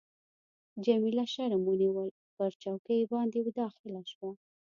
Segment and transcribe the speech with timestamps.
[0.85, 4.31] جميله شرم ونیول، پر چوکۍ باندي داخله شوه.